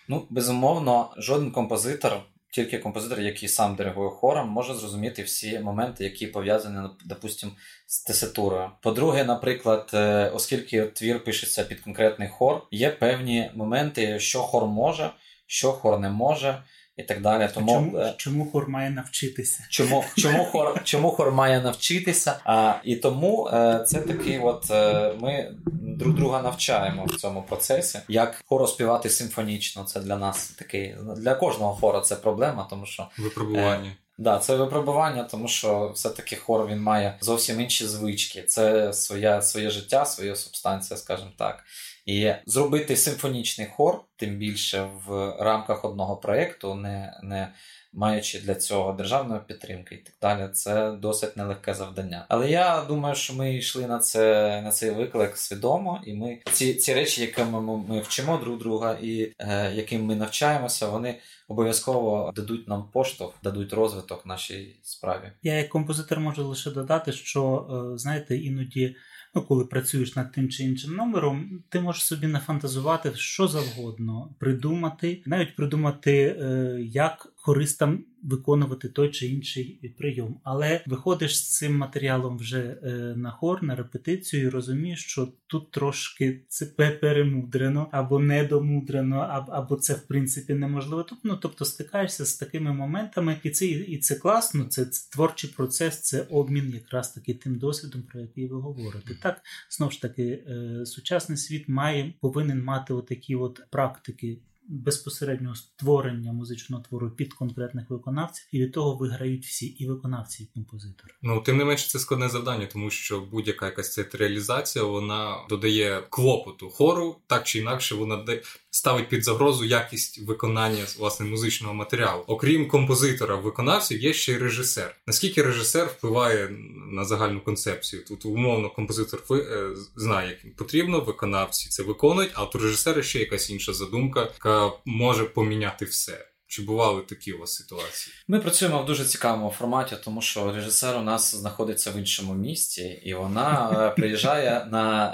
Ну, 0.07 0.27
безумовно, 0.29 1.13
жоден 1.17 1.51
композитор 1.51 2.21
тільки 2.55 2.79
композитор, 2.79 3.21
який 3.21 3.49
сам 3.49 3.75
диригує 3.75 4.09
хором, 4.09 4.49
може 4.49 4.73
зрозуміти 4.73 5.23
всі 5.23 5.59
моменти, 5.59 6.03
які 6.03 6.27
пов'язані, 6.27 6.89
допустим, 7.05 7.51
з 7.87 8.03
тесатурою. 8.03 8.69
По-друге, 8.81 9.23
наприклад, 9.23 9.91
е, 9.93 10.29
оскільки 10.29 10.81
твір 10.85 11.23
пишеться 11.23 11.63
під 11.63 11.79
конкретний 11.79 12.29
хор, 12.29 12.67
є 12.71 12.89
певні 12.89 13.51
моменти, 13.55 14.19
що 14.19 14.39
хор 14.39 14.65
може, 14.65 15.11
що 15.47 15.71
хор 15.71 15.99
не 15.99 16.09
може. 16.09 16.63
І 16.97 17.03
так 17.03 17.21
далі. 17.21 17.49
Тому 17.53 17.67
чому, 17.67 17.97
е, 17.97 18.13
чому 18.17 18.51
хор 18.51 18.69
має 18.69 18.89
навчитися? 18.89 19.63
Чому 19.69 20.03
чому 20.17 20.45
хор 20.45 20.83
чому 20.83 21.11
хор 21.11 21.31
має 21.31 21.61
навчитися? 21.61 22.39
А 22.45 22.73
і 22.83 22.95
тому 22.95 23.49
е, 23.53 23.83
це 23.87 24.01
такий, 24.01 24.39
от 24.39 24.71
е, 24.71 25.13
ми 25.19 25.55
друг 25.71 26.15
друга 26.15 26.41
навчаємо 26.41 27.05
в 27.05 27.15
цьому 27.15 27.43
процесі, 27.43 27.99
як 28.07 28.43
хору 28.45 28.67
співати 28.67 29.09
симфонічно. 29.09 29.83
Це 29.83 29.99
для 29.99 30.17
нас 30.17 30.47
такий 30.47 30.95
для 31.17 31.35
кожного 31.35 31.73
хора 31.73 32.01
це 32.01 32.15
проблема, 32.15 32.67
тому 32.69 32.85
що 32.85 33.07
випробування. 33.17 33.91
Да, 34.17 34.37
це 34.37 34.55
випробування, 34.55 35.23
тому 35.23 35.47
що 35.47 35.91
все-таки 35.95 36.35
хор 36.35 36.67
він 36.67 36.81
має 36.81 37.17
зовсім 37.21 37.61
інші 37.61 37.85
звички. 37.85 38.41
Це 38.41 38.93
своя, 38.93 39.41
своє 39.41 39.69
життя, 39.69 40.05
своя 40.05 40.35
субстанція, 40.35 40.97
скажімо 40.97 41.31
так. 41.37 41.63
І 42.05 42.31
зробити 42.45 42.95
симфонічний 42.95 43.67
хор, 43.67 44.01
тим 44.15 44.35
більше 44.37 44.89
в 45.07 45.35
рамках 45.39 45.85
одного 45.85 46.17
проєкту, 46.17 46.75
не 46.75 47.19
не 47.23 47.53
маючи 47.95 48.39
для 48.39 48.55
цього 48.55 48.93
державної 48.93 49.41
підтримки 49.47 49.95
і 49.95 49.97
так 49.97 50.13
далі, 50.21 50.49
це 50.53 50.91
досить 50.91 51.37
нелегке 51.37 51.73
завдання. 51.73 52.25
Але 52.29 52.49
я 52.49 52.85
думаю, 52.87 53.15
що 53.15 53.33
ми 53.33 53.55
йшли 53.55 53.87
на 53.87 53.99
це 53.99 54.61
на 54.61 54.71
цей 54.71 54.91
виклик 54.91 55.37
свідомо, 55.37 56.01
і 56.05 56.13
ми 56.13 56.39
ці 56.51 56.73
ці 56.73 56.93
речі, 56.93 57.21
якими 57.21 57.61
ми, 57.61 57.77
ми 57.77 57.99
вчимо 57.99 58.37
друг 58.37 58.59
друга 58.59 58.97
і 59.01 59.31
е, 59.39 59.71
яким 59.75 60.05
ми 60.05 60.15
навчаємося, 60.15 60.89
вони 60.89 61.19
обов'язково 61.47 62.31
дадуть 62.35 62.67
нам 62.67 62.89
поштовх, 62.93 63.33
дадуть 63.43 63.73
розвиток 63.73 64.25
нашій 64.25 64.79
справі. 64.83 65.31
Я 65.43 65.53
як 65.53 65.69
композитор 65.69 66.19
можу 66.19 66.47
лише 66.47 66.71
додати, 66.71 67.11
що 67.11 67.67
е, 67.93 67.97
знаєте, 67.97 68.37
іноді. 68.37 68.95
Ну, 69.35 69.41
коли 69.41 69.65
працюєш 69.65 70.15
над 70.15 70.31
тим 70.31 70.49
чи 70.49 70.63
іншим 70.63 70.95
номером, 70.95 71.63
ти 71.69 71.79
можеш 71.79 72.05
собі 72.05 72.27
нафантазувати 72.27 73.11
що 73.15 73.47
завгодно, 73.47 74.35
придумати, 74.39 75.23
навіть 75.25 75.55
придумати, 75.55 76.11
е, 76.13 76.77
як 76.81 77.33
хористам 77.35 78.03
виконувати 78.25 78.89
той 78.89 79.11
чи 79.11 79.27
інший 79.27 79.93
прийом. 79.97 80.39
Але 80.43 80.83
виходиш 80.87 81.37
з 81.37 81.57
цим 81.57 81.77
матеріалом 81.77 82.37
вже 82.37 82.77
е, 82.83 82.89
на 83.17 83.31
хор, 83.31 83.63
на 83.63 83.75
репетицію, 83.75 84.43
і 84.43 84.49
розумієш, 84.49 85.05
що 85.05 85.27
тут 85.47 85.71
трошки 85.71 86.41
це 86.47 86.65
перемудрено 86.65 87.89
або 87.91 88.19
недомудрено, 88.19 89.45
або 89.49 89.75
це 89.75 89.93
в 89.93 90.07
принципі 90.07 90.53
неможливо. 90.53 91.05
Ну, 91.23 91.37
тобто 91.37 91.65
стикаєшся 91.65 92.25
з 92.25 92.35
такими 92.35 92.73
моментами, 92.73 93.37
і 93.43 93.49
це 93.49 93.65
і 93.65 93.97
це 93.97 94.15
класно. 94.15 94.65
Це, 94.65 94.85
це 94.85 95.11
творчий 95.11 95.49
процес, 95.49 96.01
це 96.01 96.21
обмін 96.21 96.69
якраз 96.73 97.11
таки 97.11 97.33
тим 97.33 97.57
досвідом, 97.57 98.01
про 98.01 98.21
який 98.21 98.47
ви 98.47 98.61
говорите. 98.61 99.15
Так 99.21 99.41
знову 99.69 99.91
ж 99.91 100.01
таки, 100.01 100.23
е, 100.23 100.85
сучасний 100.85 101.37
світ 101.37 101.69
має 101.69 102.13
повинен 102.21 102.63
мати 102.63 102.93
отакі 102.93 103.35
от 103.35 103.61
практики 103.71 104.37
безпосереднього 104.67 105.55
створення 105.55 106.33
музичного 106.33 106.83
твору 106.83 107.11
під 107.11 107.33
конкретних 107.33 107.89
виконавців, 107.89 108.47
і 108.51 108.59
від 108.59 108.71
того 108.71 108.95
виграють 108.95 109.45
всі 109.45 109.65
і 109.65 109.87
виконавці, 109.87 110.43
і 110.43 110.47
композитори. 110.53 111.13
Ну 111.21 111.41
тим 111.41 111.57
не 111.57 111.65
менше 111.65 111.89
це 111.89 111.99
складне 111.99 112.29
завдання, 112.29 112.65
тому 112.65 112.89
що 112.89 113.21
будь-яка 113.21 113.65
якась 113.65 113.95
театралізація 113.95 114.85
вона 114.85 115.35
додає 115.49 116.01
клопоту 116.09 116.69
хору, 116.69 117.15
так 117.27 117.43
чи 117.43 117.59
інакше, 117.59 117.95
вона 117.95 118.25
ставить 118.71 119.09
під 119.09 119.23
загрозу 119.23 119.65
якість 119.65 120.27
виконання 120.27 120.85
власне 120.99 121.25
музичного 121.25 121.73
матеріалу. 121.73 122.23
Окрім 122.27 122.67
композитора, 122.67 123.35
виконавців 123.35 124.01
є 124.01 124.13
ще 124.13 124.31
й 124.31 124.37
режисер. 124.37 124.95
Наскільки 125.07 125.43
режисер 125.43 125.87
впливає 125.87 126.49
на 126.95 127.05
загальну 127.05 127.41
концепцію? 127.41 128.03
Тут 128.03 128.25
умовно 128.25 128.69
композитор 128.69 129.23
е, 129.31 129.69
знає, 129.95 130.39
як 130.43 130.55
потрібно, 130.55 130.99
виконавці 130.99 131.69
це 131.69 131.83
виконують, 131.83 132.31
а 132.33 132.43
от 132.43 132.55
у 132.55 132.59
режисера 132.59 133.03
ще 133.03 133.19
якась 133.19 133.49
інша 133.49 133.73
задумка, 133.73 134.21
яка 134.21 134.71
може 134.85 135.23
поміняти 135.23 135.85
все. 135.85 136.27
Чи 136.55 136.61
бували 136.61 137.01
такі 137.01 137.31
у 137.31 137.39
вас 137.39 137.53
ситуації? 137.55 138.15
Ми 138.27 138.39
працюємо 138.39 138.83
в 138.83 138.85
дуже 138.85 139.05
цікавому 139.05 139.49
форматі, 139.49 139.95
тому 140.03 140.21
що 140.21 140.51
режисер 140.51 140.97
у 140.97 141.01
нас 141.01 141.35
знаходиться 141.35 141.91
в 141.91 141.97
іншому 141.97 142.33
місті, 142.33 143.01
і 143.03 143.13
вона 143.13 143.71
е, 143.71 143.95
приїжджає 143.95 144.67
на 144.71 145.05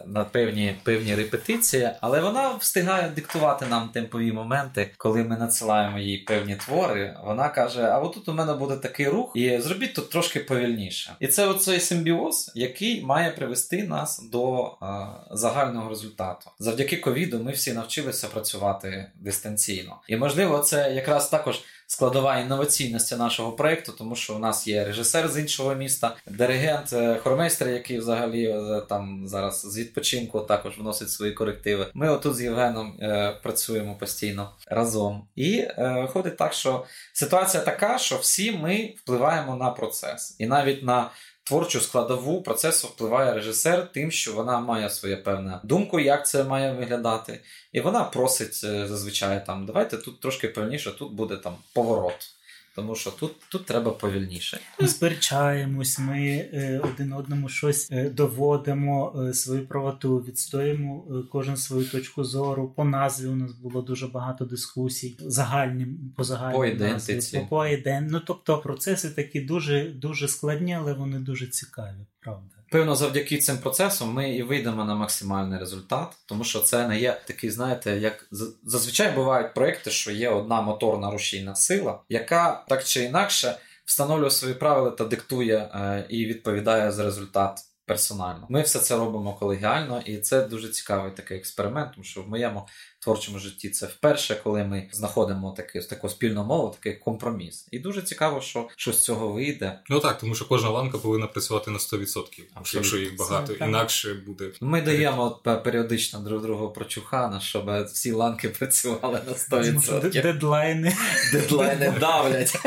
е, 0.00 0.04
на 0.06 0.24
певні 0.24 0.74
певні 0.82 1.14
репетиції, 1.14 1.90
але 2.00 2.20
вона 2.20 2.54
встигає 2.54 3.08
диктувати 3.08 3.66
нам 3.66 3.88
темпові 3.88 4.32
моменти, 4.32 4.90
коли 4.96 5.24
ми 5.24 5.36
надсилаємо 5.36 5.98
їй 5.98 6.18
певні 6.18 6.56
твори. 6.56 7.16
Вона 7.24 7.48
каже: 7.48 7.82
А 7.82 7.98
от 7.98 8.14
тут 8.14 8.28
у 8.28 8.32
мене 8.32 8.54
буде 8.54 8.76
такий 8.76 9.08
рух, 9.08 9.32
і 9.34 9.58
зробіть 9.58 9.94
тут 9.94 10.10
трошки 10.10 10.40
повільніше. 10.40 11.16
І 11.20 11.26
це 11.26 11.46
оцей 11.46 11.80
симбіоз, 11.80 12.52
який 12.54 13.04
має 13.04 13.30
привести 13.30 13.84
нас 13.84 14.28
до 14.32 14.64
е, 14.64 14.96
загального 15.30 15.88
результату. 15.88 16.50
Завдяки 16.58 16.96
ковіду 16.96 17.38
ми 17.38 17.52
всі 17.52 17.72
навчилися 17.72 18.28
працювати 18.28 19.10
дистанційно. 19.14 19.96
І 20.08 20.16
можливо 20.16 20.65
це 20.66 20.92
якраз 20.94 21.28
також 21.28 21.60
складова 21.86 22.38
інноваційності 22.38 23.16
нашого 23.16 23.52
проєкту, 23.52 23.92
тому 23.98 24.16
що 24.16 24.34
у 24.34 24.38
нас 24.38 24.68
є 24.68 24.84
режисер 24.84 25.28
з 25.28 25.38
іншого 25.38 25.74
міста, 25.74 26.16
диригент, 26.26 26.92
е, 26.92 27.18
хормейстер, 27.22 27.68
який 27.68 27.98
взагалі 27.98 28.44
е, 28.44 28.82
там 28.88 29.28
зараз 29.28 29.60
з 29.60 29.78
відпочинку 29.78 30.40
також 30.40 30.78
вносить 30.78 31.10
свої 31.10 31.32
корективи. 31.32 31.86
Ми 31.94 32.10
отут 32.10 32.36
з 32.36 32.42
Євгеном 32.42 32.98
е, 33.00 33.36
працюємо 33.42 33.94
постійно 33.94 34.50
разом. 34.66 35.28
І 35.36 35.58
е, 35.58 35.74
виходить 36.02 36.36
так, 36.36 36.52
що 36.52 36.84
ситуація 37.12 37.62
така, 37.62 37.98
що 37.98 38.16
всі 38.16 38.52
ми 38.52 38.94
впливаємо 38.96 39.56
на 39.56 39.70
процес, 39.70 40.36
і 40.38 40.46
навіть 40.46 40.82
на 40.82 41.10
творчу 41.46 41.80
складову 41.80 42.42
процесу 42.42 42.88
впливає 42.88 43.34
режисер 43.34 43.92
тим, 43.92 44.10
що 44.10 44.32
вона 44.32 44.60
має 44.60 44.90
своє 44.90 45.16
певне 45.16 45.60
думку, 45.62 46.00
як 46.00 46.26
це 46.26 46.44
має 46.44 46.72
виглядати, 46.72 47.40
і 47.72 47.80
вона 47.80 48.04
просить 48.04 48.60
е, 48.64 48.86
зазвичай 48.86 49.46
там 49.46 49.66
давайте 49.66 49.96
тут 49.96 50.20
трошки 50.20 50.48
певніше, 50.48 50.90
тут 50.90 51.12
буде 51.12 51.36
там 51.36 51.56
поворот 51.72 52.35
тому 52.76 52.94
що 52.94 53.10
тут 53.10 53.32
тут 53.48 53.66
треба 53.66 53.90
повільніше. 53.90 54.60
Ми 54.80 54.88
сперечаємось, 54.88 55.98
ми 55.98 56.48
е, 56.52 56.80
один 56.84 57.12
одному 57.12 57.48
щось 57.48 57.88
е, 57.90 58.10
доводимо, 58.10 59.24
е, 59.28 59.34
свою 59.34 59.66
правоту, 59.66 60.18
відстоїмо 60.18 61.04
е, 61.10 61.14
кожен 61.32 61.56
свою 61.56 61.88
точку 61.88 62.24
зору. 62.24 62.72
По 62.76 62.84
назві 62.84 63.26
у 63.26 63.34
нас 63.36 63.52
було 63.52 63.82
дуже 63.82 64.06
багато 64.06 64.44
дискусій, 64.44 65.16
загальні 65.20 65.86
по 66.16 66.24
загальній 66.24 66.56
по 66.56 66.66
ідентиці. 66.66 67.38
По, 67.38 67.46
по 67.46 67.66
іден... 67.66 68.06
Ну 68.10 68.20
тобто 68.26 68.58
процеси 68.58 69.10
такі 69.10 69.40
дуже 69.40 69.84
дуже 69.84 70.28
складні, 70.28 70.74
але 70.74 70.92
вони 70.92 71.18
дуже 71.18 71.46
цікаві, 71.46 72.06
правда. 72.20 72.55
Певно, 72.70 72.94
завдяки 72.94 73.38
цим 73.38 73.58
процесам 73.58 74.12
ми 74.12 74.30
і 74.30 74.42
вийдемо 74.42 74.84
на 74.84 74.94
максимальний 74.94 75.58
результат, 75.58 76.16
тому 76.26 76.44
що 76.44 76.60
це 76.60 76.88
не 76.88 77.00
є 77.00 77.20
такий, 77.26 77.50
знаєте, 77.50 77.98
як 77.98 78.28
зазвичай 78.64 79.12
бувають 79.12 79.54
проекти, 79.54 79.90
що 79.90 80.12
є 80.12 80.28
одна 80.28 80.60
моторна 80.60 81.10
рушійна 81.10 81.54
сила, 81.54 82.00
яка 82.08 82.64
так 82.68 82.84
чи 82.84 83.04
інакше 83.04 83.58
встановлює 83.84 84.30
свої 84.30 84.54
правила 84.54 84.90
та 84.90 85.04
диктує 85.04 85.56
е, 85.56 86.06
і 86.08 86.26
відповідає 86.26 86.92
за 86.92 87.04
результат 87.04 87.60
персонально. 87.86 88.46
Ми 88.48 88.62
все 88.62 88.78
це 88.78 88.96
робимо 88.96 89.34
колегіально, 89.34 90.02
і 90.06 90.16
це 90.16 90.42
дуже 90.42 90.68
цікавий 90.68 91.12
такий 91.12 91.38
експеримент, 91.38 91.92
тому 91.92 92.04
що 92.04 92.22
в 92.22 92.28
моєму 92.28 92.66
творчому 92.98 93.38
житті 93.38 93.70
це 93.70 93.86
вперше, 93.86 94.40
коли 94.44 94.64
ми 94.64 94.88
знаходимо 94.92 95.54
таки, 95.56 95.80
таку 95.80 96.08
спільну 96.08 96.44
мову, 96.44 96.74
такий 96.78 96.94
компроміс. 96.94 97.68
І 97.70 97.78
дуже 97.78 98.02
цікаво, 98.02 98.40
що 98.40 98.68
що 98.76 98.92
з 98.92 99.04
цього 99.04 99.28
вийде. 99.28 99.80
Ну 99.90 100.00
так, 100.00 100.18
тому 100.18 100.34
що 100.34 100.48
кожна 100.48 100.70
ланка 100.70 100.98
повинна 100.98 101.26
працювати 101.26 101.70
на 101.70 101.78
100%, 101.78 102.42
Абсолютно. 102.54 102.70
якщо 102.74 102.96
їх 102.96 103.16
багато, 103.16 103.54
це, 103.54 103.64
інакше 103.64 104.14
буде. 104.26 104.50
Ми 104.60 104.82
даємо 104.82 105.30
періодично 105.64 106.18
друг 106.18 106.42
другу 106.42 106.70
прочухана, 106.70 107.40
щоб 107.40 107.84
всі 107.84 108.12
ланки 108.12 108.48
працювали 108.48 109.20
на 109.26 109.32
100%. 109.32 110.22
Дедлайни. 110.22 110.96
Дедлайни 111.32 111.94
давлять. 112.00 112.58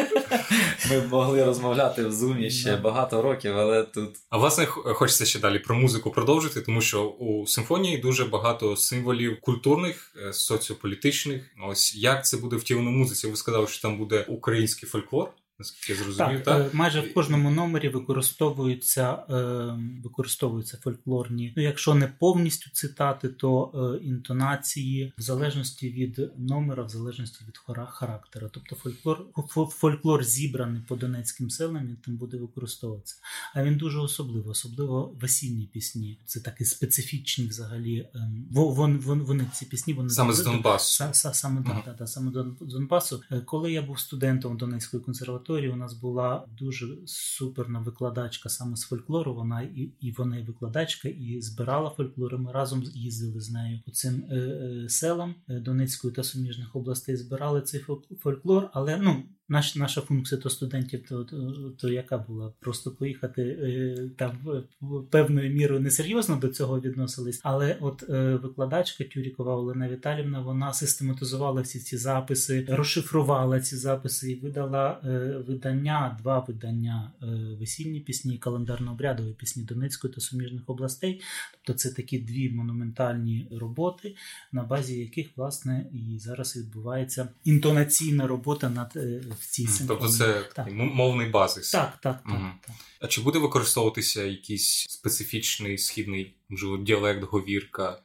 Ми 0.90 1.08
могли 1.08 1.44
розмовляти 1.46 2.06
в 2.06 2.12
зумі 2.12 2.50
ще 2.52 2.76
багато 2.76 3.22
років, 3.22 3.58
але 3.58 3.84
тут. 3.84 4.16
А 4.30 4.38
власне 4.38 4.68
хочеться 5.10 5.26
ще 5.26 5.40
далі 5.40 5.60
про 5.60 5.76
музику 5.76 6.12
продовжити, 6.12 6.62
тому 6.62 6.82
що 6.82 7.04
у 7.04 7.48
симфонії 7.48 7.98
дуже 7.98 8.26
багато 8.26 8.76
символів 8.76 9.42
культурних. 9.42 10.16
Е, 10.28 10.34
соціополітичних. 10.34 11.42
Ось 11.68 11.96
як 11.96 12.26
це 12.26 12.38
буде 12.38 12.56
втілено 12.56 12.90
в 12.90 12.94
музиці? 12.94 13.28
Ви 13.28 13.36
сказали, 13.36 13.68
що 13.68 13.82
там 13.82 13.98
буде 13.98 14.26
український 14.28 14.90
фольклор. 14.90 15.30
Наскільки 15.60 15.94
я 15.94 16.06
зрозумів, 16.06 16.44
так, 16.44 16.44
так? 16.44 16.74
Е, 16.74 16.78
майже 16.78 17.02
в 17.02 17.14
кожному 17.14 17.52
номері 17.52 17.90
використовуються 17.90 19.24
е, 19.30 20.00
використовуються 20.04 20.78
фольклорні. 20.84 21.54
Ну, 21.58 21.64
якщо 21.64 21.96
не 21.96 22.08
повністю 22.08 22.70
цитати, 22.74 23.30
то 23.30 23.72
е, 24.02 24.06
інтонації 24.06 25.14
в 25.18 25.22
залежності 25.22 25.90
від 25.90 26.32
номера, 26.38 26.84
в 26.84 26.90
залежності 26.90 27.46
від 27.48 27.58
характера. 27.58 28.50
Тобто 28.52 28.76
фольклор 28.76 29.26
фольклор 29.70 30.24
зібраний 30.24 30.82
по 30.88 30.96
донецьким 30.96 31.50
селам, 31.50 31.88
він 31.88 31.98
там 32.06 32.18
буде 32.18 32.38
використовуватися. 32.38 33.16
А 33.54 33.64
він 33.64 33.78
дуже 33.78 34.00
особливо, 34.00 34.50
особливо 34.50 35.16
весільні 35.22 35.66
пісні. 35.66 36.20
Це 36.26 36.40
такі 36.40 36.66
специфічні 36.66 37.48
взагалі. 37.48 37.98
Е, 37.98 38.32
вон, 38.52 38.98
вон, 38.98 39.22
вони 39.22 39.46
ці 39.54 39.66
пісні 39.66 39.94
вони 39.94 40.10
саме 40.10 40.34
з 40.34 40.44
Донбасу. 40.44 41.04
Саме, 41.14 41.64
ага. 41.66 41.84
да, 41.86 41.94
да, 41.94 42.08
саме 42.08 42.32
до 42.32 42.44
Донбасу. 42.44 43.24
Коли 43.46 43.72
я 43.72 43.82
був 43.82 44.00
студентом 44.00 44.58
Донецької 44.58 45.04
консерваторії, 45.04 45.49
консерваторії 45.50 45.74
у 45.74 45.76
нас 45.76 45.94
була 45.94 46.48
дуже 46.60 46.88
суперна 47.06 47.80
викладачка 47.80 48.50
саме 48.50 48.76
з 48.76 48.82
фольклору. 48.82 49.36
Вона 49.36 49.62
і 49.62 49.94
і 50.00 50.12
вона 50.12 50.38
і 50.38 50.44
викладачка, 50.44 51.10
і 51.10 51.42
збирала 51.42 51.90
фольклори. 51.90 52.38
Ми 52.38 52.52
разом 52.52 52.84
їздили 52.84 53.42
з 53.42 53.52
нею 53.52 53.80
по 53.86 53.92
цим 53.92 54.24
е, 54.32 54.36
е, 54.36 54.90
селам 54.90 55.36
Донецької 55.48 56.14
та 56.14 56.24
суміжних 56.24 56.76
областей. 56.76 57.16
Збирали 57.16 57.62
цей 57.62 57.82
фольклор, 58.20 58.70
але 58.74 58.98
ну. 58.98 59.24
Наш, 59.52 59.76
наша 59.76 60.02
функція 60.02 60.42
то 60.42 60.50
студентів, 60.50 61.04
то, 61.10 61.24
то 61.24 61.54
то, 61.78 61.90
яка 61.90 62.18
була 62.18 62.54
просто 62.60 62.92
поїхати 62.92 63.42
е, 63.42 64.10
там 64.18 64.64
певною 65.10 65.54
мірою 65.54 65.82
несерйозно 65.82 66.36
до 66.36 66.48
цього 66.48 66.80
відносились. 66.80 67.40
Але 67.44 67.78
от 67.82 68.04
е, 68.10 68.36
викладачка 68.36 69.04
Тюрікова 69.04 69.56
Олена 69.56 69.90
Віталівна 69.90 70.42
вона 70.42 70.74
систематизувала 70.74 71.62
всі 71.62 71.80
ці 71.80 71.98
записи, 71.98 72.66
розшифрувала 72.70 73.60
ці 73.60 73.76
записи 73.76 74.32
і 74.32 74.36
видала 74.36 75.02
е, 75.04 75.44
видання, 75.48 76.18
два 76.22 76.40
видання 76.40 77.12
весільні 77.60 78.00
пісні, 78.00 78.40
календарно-обрядові 78.40 79.34
пісні 79.34 79.64
Донецької 79.64 80.14
та 80.14 80.22
суміжних 80.22 80.64
областей. 80.68 81.22
Тобто 81.52 81.80
це 81.80 81.92
такі 81.92 82.20
дві 82.20 82.50
монументальні 82.50 83.48
роботи, 83.52 84.16
на 84.52 84.64
базі 84.64 85.00
яких 85.00 85.28
власне 85.36 85.86
і 85.94 86.20
зараз 86.20 86.58
відбувається 86.58 87.28
інтонаційна 87.44 88.28
робота 88.28 88.70
над 88.70 88.98
в 89.40 89.46
цій 89.46 89.68
симфонії. 89.68 89.88
Тобто 89.88 90.10
це 90.10 90.42
так. 90.56 90.68
мовний 90.72 91.30
базис. 91.30 91.72
Так, 91.72 91.98
так, 92.02 92.24
так, 92.24 92.26
угу. 92.26 92.50
так. 92.68 92.76
А 93.02 93.08
чи 93.08 93.22
буде 93.22 93.40
використовуватися 93.40 94.24
якийсь 94.24 94.86
специфічний 94.90 95.78
східний 95.78 96.36
можливо, 96.50 96.78
діалект, 96.78 97.24
говірка? 97.24 98.02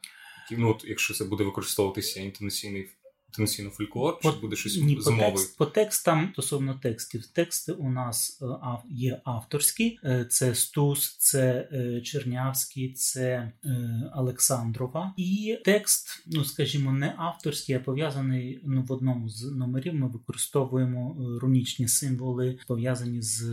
Ну, 0.51 0.71
от, 0.71 0.85
якщо 0.85 1.15
це 1.15 1.25
буде 1.25 1.45
використовуватися 1.45 2.21
інтонаційний 2.21 2.89
потенційно 3.35 3.71
фольклор, 3.71 4.19
чи 4.23 4.31
буде 4.31 4.57
щось 4.57 4.77
Ні, 4.77 5.01
з 5.01 5.07
мови? 5.07 5.31
По, 5.31 5.31
текст, 5.31 5.57
по 5.57 5.67
текстам 5.67 6.31
стосовно 6.33 6.75
текстів. 6.83 7.27
Тексти 7.27 7.73
у 7.73 7.91
нас 7.91 8.43
е, 8.43 8.47
є 8.91 9.21
авторські: 9.25 9.99
е, 10.05 10.27
це 10.31 10.55
Стус, 10.55 11.17
це 11.19 11.69
е, 11.73 12.01
Чернявський, 12.01 12.93
це 12.93 13.53
Олександрова. 14.15 15.15
І 15.17 15.59
текст, 15.65 16.25
ну 16.27 16.45
скажімо, 16.45 16.93
не 16.93 17.15
авторський, 17.19 17.75
а 17.75 17.81
пов'язаний 17.81 18.61
ну, 18.65 18.83
в 18.83 18.93
одному 18.93 19.29
з 19.29 19.43
номерів. 19.43 19.95
Ми 19.95 20.09
використовуємо 20.09 21.17
рунічні 21.41 21.89
символи, 21.89 22.59
пов'язані 22.67 23.23
з 23.23 23.45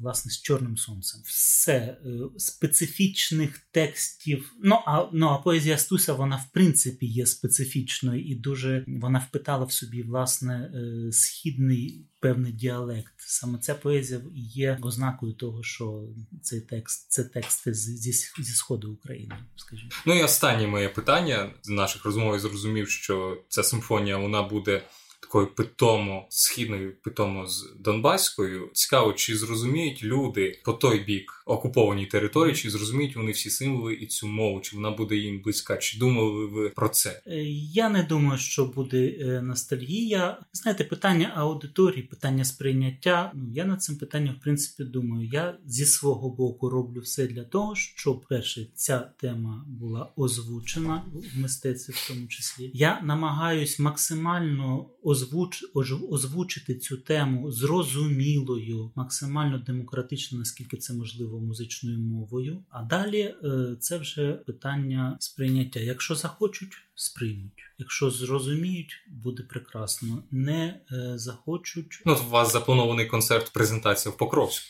власне 0.00 0.30
з 0.30 0.42
Чорним 0.42 0.76
Сонцем. 0.76 1.20
Все 1.24 1.96
специфічних 2.36 3.58
текстів. 3.70 4.54
Ну 4.62 4.78
а 4.86 5.06
ну 5.12 5.26
а 5.26 5.38
поезія 5.38 5.78
Стуса, 5.78 6.12
вона 6.12 6.36
в 6.36 6.52
принципі 6.52 7.06
є 7.06 7.26
специфічною 7.26 8.24
і 8.24 8.34
дуже 8.34 8.83
вона 8.86 9.18
впитала 9.28 9.64
в 9.64 9.72
собі 9.72 10.02
власне 10.02 10.54
е, 10.74 11.12
східний 11.12 12.06
певний 12.20 12.52
діалект. 12.52 13.14
Саме 13.18 13.58
ця 13.58 13.74
поезія 13.74 14.20
є 14.34 14.78
ознакою 14.82 15.32
того, 15.32 15.62
що 15.62 16.08
цей 16.42 16.60
текст 16.60 17.12
це 17.12 17.24
тексти 17.24 17.74
зі, 17.74 18.12
зі 18.38 18.52
сходу 18.54 18.92
України. 18.92 19.34
Скажімо, 19.56 19.90
ну 20.06 20.14
і 20.18 20.22
останнє 20.22 20.66
моє 20.66 20.88
питання 20.88 21.50
з 21.62 21.68
наших 21.68 22.04
розмов 22.04 22.38
зрозумів, 22.38 22.88
що 22.88 23.44
ця 23.48 23.62
симфонія 23.62 24.16
вона 24.16 24.42
буде 24.42 24.82
такою 25.24 25.46
питомо 25.54 26.26
східною 26.30 26.92
питомо 27.02 27.46
з 27.46 27.74
Донбаською. 27.80 28.70
Цікаво, 28.72 29.12
чи 29.12 29.36
зрозуміють 29.36 30.04
люди 30.04 30.60
по 30.64 30.72
той 30.72 31.04
бік 31.04 31.42
окупованій 31.46 32.06
території, 32.06 32.54
чи 32.54 32.70
зрозуміють 32.70 33.16
вони 33.16 33.32
всі 33.32 33.50
символи 33.50 33.94
і 33.94 34.06
цю 34.06 34.26
мову, 34.26 34.60
чи 34.60 34.76
вона 34.76 34.90
буде 34.90 35.16
їм 35.16 35.42
близька? 35.42 35.76
Чи 35.76 35.98
думали 35.98 36.46
ви 36.46 36.68
про 36.68 36.88
це? 36.88 37.22
Е, 37.26 37.44
я 37.72 37.88
не 37.88 38.02
думаю, 38.02 38.38
що 38.38 38.64
буде 38.64 39.16
е, 39.20 39.42
ностальгія. 39.42 40.38
Знаєте, 40.52 40.84
питання 40.84 41.32
аудиторії, 41.36 42.02
питання 42.02 42.44
сприйняття. 42.44 43.32
Ну 43.34 43.50
я 43.54 43.64
над 43.64 43.82
цим 43.82 43.96
питанням 43.96 44.34
в 44.40 44.42
принципі 44.42 44.84
думаю. 44.84 45.28
Я 45.32 45.58
зі 45.66 45.84
свого 45.84 46.30
боку 46.30 46.70
роблю 46.70 47.00
все 47.00 47.26
для 47.26 47.44
того, 47.44 47.74
щоб 47.76 48.24
перше 48.28 48.66
ця 48.74 48.98
тема 48.98 49.64
була 49.68 50.12
озвучена 50.16 51.04
в 51.34 51.38
мистецтві, 51.40 51.92
в 51.92 52.08
тому 52.08 52.26
числі. 52.26 52.70
Я 52.74 53.00
намагаюсь 53.00 53.78
максимально 53.78 54.86
озвуч, 55.24 55.64
озвучити 56.10 56.74
цю 56.74 56.96
тему 56.96 57.50
зрозумілою, 57.50 58.92
максимально 58.94 59.58
демократично, 59.58 60.38
наскільки 60.38 60.76
це 60.76 60.94
можливо 60.94 61.40
музичною 61.40 61.98
мовою. 61.98 62.64
А 62.70 62.82
далі 62.82 63.20
е, 63.20 63.76
це 63.80 63.98
вже 63.98 64.32
питання 64.32 65.16
сприйняття. 65.20 65.80
Якщо 65.80 66.14
захочуть, 66.14 66.72
сприймуть. 66.94 67.62
Якщо 67.78 68.10
зрозуміють, 68.10 69.04
буде 69.08 69.42
прекрасно. 69.42 70.22
Не 70.30 70.80
е, 70.92 71.18
захочуть. 71.18 72.02
Ну, 72.06 72.16
у 72.26 72.30
вас 72.30 72.52
запланований 72.52 73.06
концерт 73.06 73.52
презентація 73.52 74.14
в 74.14 74.18
Покровську. 74.18 74.66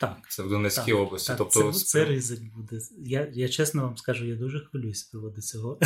Так, 0.00 0.16
це 0.28 0.42
в 0.42 0.48
Донецькій 0.48 0.92
так, 0.92 1.00
області. 1.00 1.28
Так, 1.28 1.38
тобто 1.38 1.72
це, 1.72 1.84
це 1.84 2.04
ризик 2.04 2.40
буде. 2.56 2.80
Я 2.98 3.28
я 3.32 3.48
чесно 3.48 3.82
вам 3.82 3.96
скажу, 3.96 4.24
я 4.24 4.36
дуже 4.36 4.60
хвилююсь 4.60 4.98
з 4.98 5.02
приводу 5.02 5.40
цього 5.40 5.78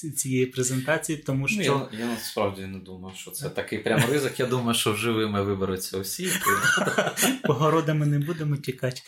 цієї 0.00 0.46
презентації, 0.46 1.18
тому 1.18 1.46
ну, 1.50 1.62
що 1.62 1.72
ну, 1.72 1.98
я, 1.98 1.98
я 1.98 2.06
насправді 2.06 2.62
не 2.62 2.78
думаю, 2.78 3.16
що 3.16 3.30
це 3.30 3.48
такий 3.48 3.78
прям 3.78 4.00
ризик. 4.10 4.40
Я 4.40 4.46
думаю, 4.46 4.74
що 4.74 4.94
живими 4.94 5.42
виберуться 5.42 5.98
усі. 5.98 6.28
Погородами 7.42 8.06
не 8.14 8.18
будемо 8.18 8.56
тікати. 8.56 9.00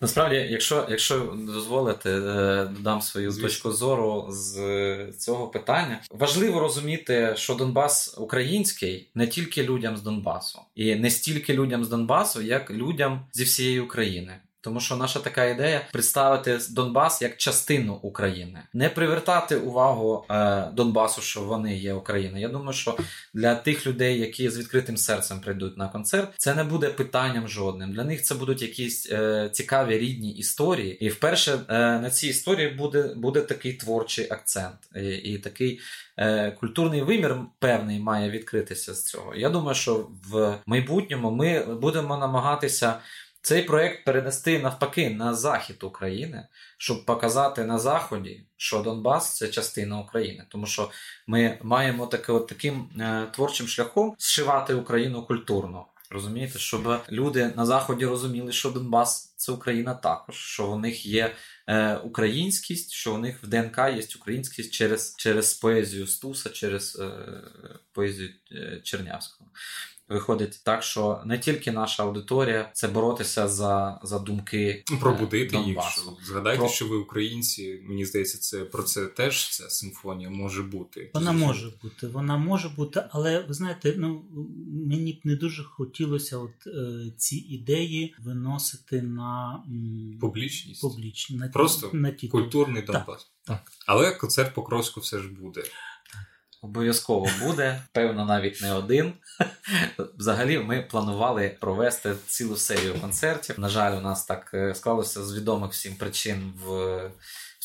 Насправді, 0.00 0.36
якщо 0.36 0.86
якщо 0.90 1.36
дозволите, 1.38 2.10
е, 2.10 2.66
додам 2.76 3.00
свою 3.00 3.30
Звісно. 3.30 3.48
точку 3.48 3.72
зору 3.72 4.26
з 4.30 5.12
цього 5.12 5.48
питання. 5.48 6.00
Важливо 6.10 6.60
розуміти, 6.60 7.34
що 7.36 7.54
Донбас 7.54 8.14
український 8.18 9.10
не 9.14 9.26
тільки 9.26 9.62
людям 9.62 9.96
з 9.96 10.02
Донбасу, 10.02 10.60
і 10.74 10.94
не 10.94 11.10
стільки 11.10 11.54
людям 11.54 11.84
з 11.84 11.88
Донбасу, 11.88 12.42
як 12.42 12.70
людям 12.70 13.26
зі 13.32 13.44
всієї 13.44 13.80
України. 13.80 14.40
Тому 14.60 14.80
що 14.80 14.96
наша 14.96 15.20
така 15.20 15.44
ідея 15.44 15.86
представити 15.92 16.58
Донбас 16.70 17.22
як 17.22 17.36
частину 17.36 17.94
України, 17.94 18.62
не 18.72 18.88
привертати 18.88 19.56
увагу 19.56 20.24
е, 20.30 20.70
Донбасу, 20.72 21.20
що 21.20 21.40
вони 21.40 21.76
є 21.76 21.94
Україна. 21.94 22.38
Я 22.38 22.48
думаю, 22.48 22.72
що 22.72 22.98
для 23.34 23.54
тих 23.54 23.86
людей, 23.86 24.20
які 24.20 24.50
з 24.50 24.58
відкритим 24.58 24.96
серцем 24.96 25.40
прийдуть 25.40 25.76
на 25.76 25.88
концерт, 25.88 26.28
це 26.36 26.54
не 26.54 26.64
буде 26.64 26.88
питанням 26.88 27.48
жодним. 27.48 27.92
Для 27.92 28.04
них 28.04 28.22
це 28.22 28.34
будуть 28.34 28.62
якісь 28.62 29.12
е, 29.12 29.50
цікаві 29.52 29.98
рідні 29.98 30.32
історії. 30.32 31.04
І 31.04 31.08
вперше 31.08 31.58
е, 31.68 31.78
на 31.98 32.10
цій 32.10 32.28
історії 32.28 32.68
буде 32.68 33.14
буде 33.16 33.40
такий 33.40 33.72
творчий 33.72 34.26
акцент, 34.30 34.78
і, 34.96 35.08
і 35.08 35.38
такий 35.38 35.80
е, 36.16 36.50
культурний 36.50 37.02
вимір 37.02 37.36
певний 37.58 37.98
має 37.98 38.30
відкритися 38.30 38.94
з 38.94 39.04
цього. 39.04 39.34
Я 39.34 39.50
думаю, 39.50 39.74
що 39.74 40.08
в 40.30 40.58
майбутньому 40.66 41.30
ми 41.30 41.64
будемо 41.74 42.16
намагатися 42.16 42.94
цей 43.42 43.62
проект 43.62 44.04
перенести 44.04 44.58
навпаки 44.58 45.10
на 45.10 45.34
захід 45.34 45.82
України, 45.82 46.48
щоб 46.78 47.04
показати 47.04 47.64
на 47.64 47.78
Заході, 47.78 48.46
що 48.56 48.78
Донбас 48.78 49.36
це 49.36 49.48
частина 49.48 50.00
України, 50.00 50.46
тому 50.48 50.66
що 50.66 50.90
ми 51.26 51.58
маємо 51.62 52.06
таки, 52.06 52.32
от 52.32 52.46
таким 52.46 52.90
е, 53.00 53.26
творчим 53.34 53.68
шляхом 53.68 54.14
зшивати 54.18 54.74
Україну 54.74 55.26
культурно. 55.26 55.86
Розумієте, 56.10 56.58
щоб 56.58 57.02
люди 57.10 57.52
на 57.56 57.66
заході 57.66 58.06
розуміли, 58.06 58.52
що 58.52 58.70
Донбас 58.70 59.34
це 59.36 59.52
Україна 59.52 59.94
також, 59.94 60.36
що 60.36 60.70
у 60.70 60.78
них 60.78 61.06
є 61.06 61.34
е, 61.66 61.96
українськість, 61.96 62.92
що 62.92 63.14
у 63.14 63.18
них 63.18 63.42
в 63.42 63.46
ДНК 63.46 63.78
є 63.78 64.02
українськість 64.20 64.72
через 64.72 65.14
через 65.18 65.54
поезію 65.54 66.06
Стуса, 66.06 66.50
через 66.50 66.98
е, 67.00 67.10
поезію 67.92 68.30
е, 68.52 68.80
Чернявського. 68.84 69.50
Виходить 70.08 70.60
так, 70.64 70.82
що 70.82 71.22
не 71.26 71.38
тільки 71.38 71.72
наша 71.72 72.02
аудиторія 72.02 72.70
це 72.72 72.88
боротися 72.88 73.48
за 73.48 74.00
за 74.02 74.18
думки 74.18 74.84
ну, 74.90 74.98
пробудити 74.98 75.56
Донбасу. 75.56 75.70
їх. 75.70 75.82
Що, 75.90 76.32
згадайте, 76.32 76.58
про... 76.58 76.68
що 76.68 76.86
ви 76.86 76.96
українці. 76.96 77.80
Мені 77.88 78.04
здається, 78.04 78.38
це 78.38 78.64
про 78.64 78.82
це 78.82 79.06
теж 79.06 79.48
ця 79.50 79.70
симфонія 79.70 80.30
може 80.30 80.62
бути. 80.62 81.10
Вона 81.14 81.32
може 81.32 81.72
бути, 81.82 82.06
вона 82.06 82.36
може 82.36 82.68
бути, 82.68 83.04
але 83.10 83.40
ви 83.40 83.54
знаєте, 83.54 83.94
ну 83.96 84.24
мені 84.86 85.12
б 85.12 85.20
не 85.24 85.36
дуже 85.36 85.64
хотілося, 85.64 86.38
от 86.38 86.66
е, 86.66 87.12
ці 87.16 87.36
ідеї 87.36 88.14
виносити 88.24 89.02
на 89.02 89.62
м... 89.68 90.18
публічність. 90.20 90.80
Публічні, 90.80 91.36
на 91.36 91.48
просто 91.48 91.90
на 91.92 92.10
ті... 92.10 92.28
культурний 92.28 92.82
Донбас. 92.82 93.06
Так, 93.06 93.28
так. 93.44 93.72
Але 93.86 94.12
концерт 94.12 94.54
Покровську 94.54 95.00
все 95.00 95.18
ж 95.18 95.28
буде. 95.28 95.62
Обов'язково 96.62 97.28
буде, 97.42 97.82
певно, 97.92 98.24
навіть 98.24 98.62
не 98.62 98.72
один. 98.72 99.12
Взагалі, 100.18 100.58
ми 100.58 100.82
планували 100.82 101.56
провести 101.60 102.14
цілу 102.26 102.56
серію 102.56 103.00
концертів. 103.00 103.60
На 103.60 103.68
жаль, 103.68 103.98
у 103.98 104.00
нас 104.00 104.24
так 104.24 104.50
е, 104.54 104.74
склалося 104.74 105.24
з 105.24 105.36
відомих 105.36 105.72
всім 105.72 105.94
причин 105.94 106.52
в 106.64 107.00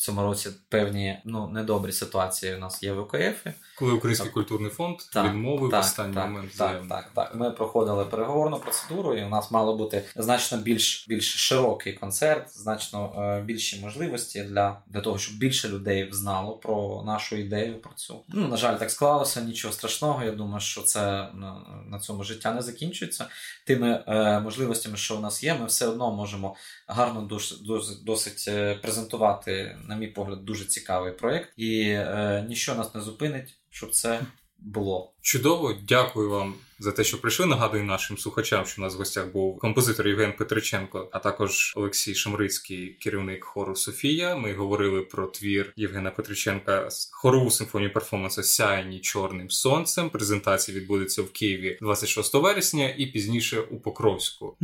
цьому 0.04 0.22
році 0.22 0.50
певні 0.68 1.18
ну, 1.24 1.48
недобрі 1.48 1.92
ситуації 1.92 2.54
у 2.54 2.58
нас 2.58 2.82
є 2.82 2.92
в 2.92 2.98
ОКФ. 2.98 3.46
Коли 3.78 3.92
Український 3.92 4.26
Так. 4.26 4.34
культурний 4.34 4.70
фонд 4.70 4.96
Так, 5.12 5.26
відмовив 5.26 5.70
так, 5.70 5.80
останній 5.80 6.14
так, 6.14 6.26
момент 6.26 6.56
Так, 6.58 6.82
так, 6.88 7.10
так. 7.14 7.34
Ми 7.34 7.50
проходили 7.50 8.04
переговорну 8.04 8.58
процедуру, 8.58 9.14
і 9.14 9.24
у 9.24 9.28
нас 9.28 9.50
мало 9.50 9.76
бути 9.76 10.04
значно 10.16 10.58
більш 10.58 11.08
більш 11.08 11.34
широкий 11.34 11.92
концерт, 11.92 12.58
значно 12.58 13.12
е, 13.18 13.42
більші 13.42 13.80
можливості 13.80 14.42
для, 14.42 14.78
для 14.86 15.00
того, 15.00 15.18
щоб 15.18 15.36
більше 15.38 15.68
людей 15.68 16.08
знало 16.12 16.56
про 16.56 17.02
нашу 17.06 17.36
ідею. 17.36 17.80
Про 17.80 17.92
цю 17.94 18.24
ну 18.28 18.48
на 18.48 18.56
жаль, 18.56 18.76
так 18.76 18.90
склалося. 18.90 19.40
Нічого 19.40 19.74
страшного. 19.74 20.24
Я 20.24 20.32
думаю, 20.32 20.60
що 20.60 20.82
це 20.82 21.00
на, 21.34 21.56
на 21.86 21.98
цьому 21.98 22.24
життя 22.24 22.52
не 22.52 22.62
закінчується. 22.62 23.26
Тими 23.66 24.04
е, 24.06 24.40
можливостями, 24.40 24.96
що 24.96 25.16
у 25.16 25.20
нас 25.20 25.44
є, 25.44 25.54
ми 25.54 25.66
все 25.66 25.86
одно 25.86 26.12
можемо 26.12 26.56
гарно 26.86 27.20
дос- 27.20 27.66
дос- 27.66 28.04
досить 28.04 28.44
е, 28.48 28.74
презентувати, 28.74 29.78
на 29.94 30.00
мій 30.00 30.06
погляд, 30.06 30.44
дуже 30.44 30.64
цікавий 30.64 31.12
проєкт, 31.12 31.52
і 31.56 31.80
е, 31.88 32.44
ніщо 32.48 32.74
нас 32.74 32.94
не 32.94 33.00
зупинить, 33.00 33.58
щоб 33.70 33.90
це 33.90 34.20
було. 34.58 35.13
Чудово, 35.28 35.74
дякую 35.88 36.30
вам 36.30 36.54
за 36.78 36.92
те, 36.92 37.04
що 37.04 37.20
прийшли. 37.20 37.46
Нагадую 37.46 37.84
нашим 37.84 38.18
слухачам, 38.18 38.66
що 38.66 38.82
у 38.82 38.84
нас 38.84 38.94
в 38.94 38.98
гостях 38.98 39.26
був 39.32 39.58
композитор 39.58 40.08
Євген 40.08 40.32
Петриченко, 40.32 41.08
а 41.12 41.18
також 41.18 41.72
Олексій 41.76 42.14
Шамрицький, 42.14 42.96
керівник 43.00 43.44
хору 43.44 43.76
Софія. 43.76 44.36
Ми 44.36 44.54
говорили 44.54 45.00
про 45.00 45.26
твір 45.26 45.72
Євгена 45.76 46.10
Петриченка 46.10 46.90
з 46.90 47.08
хорову 47.12 47.50
симфонію 47.50 47.92
перформансу 47.92 48.42
Сяйні 48.42 49.00
чорним 49.00 49.50
сонцем. 49.50 50.10
Презентація 50.10 50.78
відбудеться 50.78 51.22
в 51.22 51.30
Києві 51.30 51.78
26 51.80 52.34
вересня 52.34 52.94
і 52.98 53.06
пізніше 53.06 53.60
у 53.60 53.80
Покровську. 53.80 54.56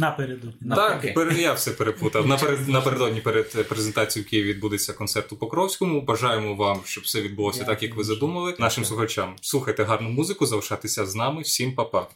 Навпаки. 0.60 1.06
Так, 1.06 1.14
пере- 1.14 1.40
я 1.42 1.52
все 1.52 1.70
перепутав. 1.70 2.26
Наперед, 2.26 2.68
напередодні 2.68 3.20
перед 3.20 3.68
презентацією 3.68 4.26
в 4.26 4.30
Києві 4.30 4.48
відбудеться 4.48 4.92
концерт 4.92 5.32
у 5.32 5.36
Покровському. 5.36 6.00
Бажаємо 6.00 6.54
вам, 6.54 6.80
щоб 6.84 7.04
все 7.04 7.22
відбулося 7.22 7.64
так, 7.64 7.82
як 7.82 7.94
ви 7.96 8.04
задумали. 8.04 8.54
Нашим 8.58 8.84
слухачам 8.84 9.36
слухайте 9.40 9.84
гарну 9.84 10.08
музику, 10.10 10.46
залишайтеся 10.50 11.06
з 11.06 11.14
нами. 11.14 11.42
Всім 11.42 11.74
па-па. 11.74 12.06